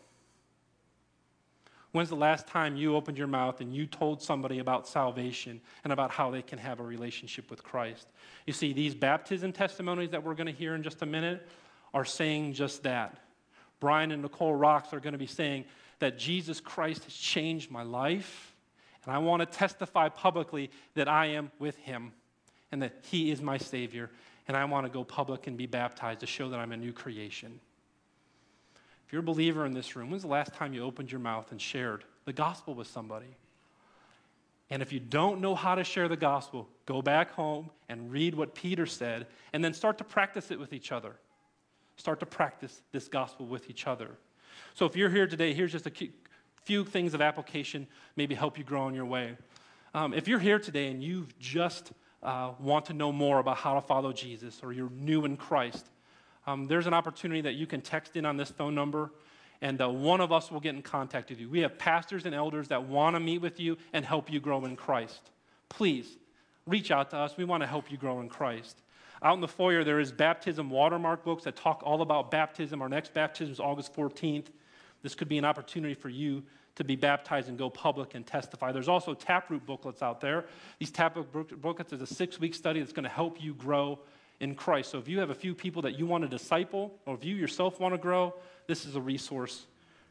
[1.92, 5.94] When's the last time you opened your mouth and you told somebody about salvation and
[5.94, 8.08] about how they can have a relationship with Christ?
[8.48, 11.48] You see, these baptism testimonies that we're going to hear in just a minute
[11.94, 13.18] are saying just that.
[13.80, 15.66] Brian and Nicole Rocks are going to be saying,
[16.00, 18.56] that Jesus Christ has changed my life,
[19.06, 22.14] and I want to testify publicly that I am with him
[22.72, 24.10] and that he is my Savior,
[24.48, 26.94] and I want to go public and be baptized to show that I'm a new
[26.94, 27.60] creation.
[29.06, 31.52] If you're a believer in this room, when's the last time you opened your mouth
[31.52, 33.36] and shared the gospel with somebody?
[34.70, 38.36] And if you don't know how to share the gospel, go back home and read
[38.36, 41.16] what Peter said, and then start to practice it with each other.
[42.00, 44.12] Start to practice this gospel with each other.
[44.74, 45.91] So if you're here today, here's just a
[46.64, 49.36] few things of application, maybe help you grow on your way.
[49.93, 51.91] Um, if you're here today and you just
[52.24, 55.89] uh, want to know more about how to follow Jesus or you're new in Christ,
[56.47, 59.12] um, there's an opportunity that you can text in on this phone number
[59.62, 61.50] and uh, one of us will get in contact with you.
[61.50, 64.64] We have pastors and elders that want to meet with you and help you grow
[64.64, 65.32] in Christ.
[65.68, 66.18] Please
[66.66, 67.36] reach out to us.
[67.36, 68.82] We want to help you grow in Christ.
[69.22, 72.82] Out in the foyer, there is baptism watermark books that talk all about baptism.
[72.82, 74.46] Our next baptism is August 14th.
[75.02, 76.44] This could be an opportunity for you
[76.76, 78.72] to be baptized and go public and testify.
[78.72, 80.46] There's also taproot booklets out there.
[80.80, 84.00] These taproot booklets is a six week study that's going to help you grow
[84.40, 84.92] in Christ.
[84.92, 87.36] So if you have a few people that you want to disciple, or if you
[87.36, 88.34] yourself want to grow,
[88.68, 89.66] this is a resource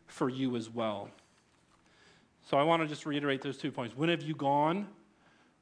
[0.06, 1.08] for you as well.
[2.50, 3.96] So I want to just reiterate those two points.
[3.96, 4.88] When have you gone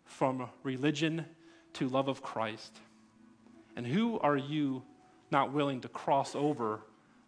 [0.05, 1.25] from religion
[1.75, 2.79] to love of Christ?
[3.77, 4.83] And who are you
[5.31, 6.81] not willing to cross over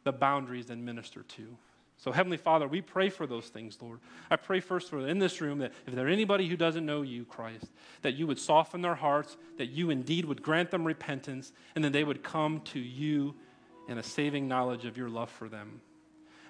[0.04, 1.56] the boundaries and minister to?
[1.98, 3.98] So, Heavenly Father, we pray for those things, Lord.
[4.30, 7.24] I pray first for in this room that if there anybody who doesn't know you,
[7.24, 7.66] Christ,
[8.02, 11.92] that you would soften their hearts, that you indeed would grant them repentance, and that
[11.92, 13.34] they would come to you
[13.88, 15.80] in a saving knowledge of your love for them.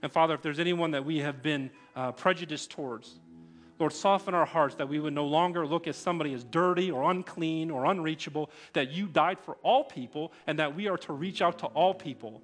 [0.02, 3.18] And Father, if there's anyone that we have been uh, prejudiced towards,
[3.78, 7.10] Lord, soften our hearts that we would no longer look at somebody as dirty or
[7.10, 11.40] unclean or unreachable, that you died for all people and that we are to reach
[11.40, 12.42] out to all people.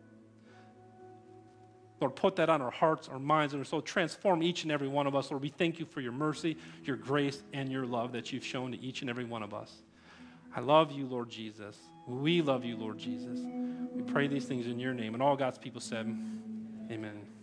[2.01, 3.81] Lord, put that on our hearts, our minds, and our soul.
[3.81, 5.31] Transform each and every one of us.
[5.31, 8.73] Lord, we thank you for your mercy, your grace, and your love that you've shown
[8.73, 9.73] to each and every one of us.
[10.55, 11.77] I love you, Lord Jesus.
[12.07, 13.41] We love you, Lord Jesus.
[13.93, 15.15] We pray these things in your name.
[15.15, 16.07] And all God's people said,
[16.91, 17.34] Amen.